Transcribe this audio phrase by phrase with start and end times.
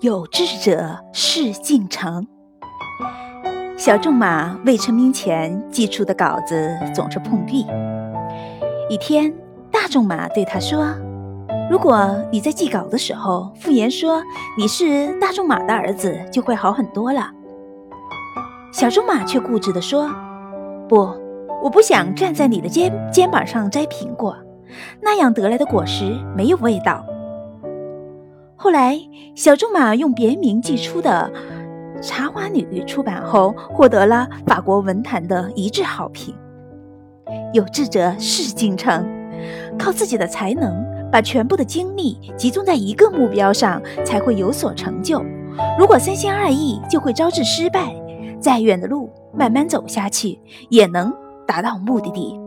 [0.00, 2.26] 有志者事竟成。
[3.76, 7.66] 小仲马未成名前寄出的稿子总是碰壁。
[8.88, 9.32] 一天，
[9.70, 10.86] 大仲马对他说
[11.70, 14.22] ：“如果你在寄稿的时候敷衍说
[14.56, 17.30] 你是大仲马的儿子，就会好很多了。”
[18.72, 20.08] 小仲马却固执地说
[20.88, 21.08] ：“不，
[21.62, 24.36] 我不想站在你的肩肩膀上摘苹果，
[25.00, 27.04] 那样得来的果实没有味道。”
[28.62, 28.96] 后来，
[29.34, 31.28] 小仲马用别名寄出的
[32.00, 36.32] 《茶花女》出版后，获得了法国文坛的一致好评。
[37.52, 39.04] 有志者事竟成，
[39.76, 40.80] 靠自己的才能，
[41.10, 45.20] 把全部的精力集中在一个目标上，才会有所成就。
[45.76, 47.92] 如果三心二意，就会招致失败。
[48.38, 50.38] 再远的路，慢慢走下去，
[50.68, 51.12] 也能
[51.48, 52.38] 达到目的地。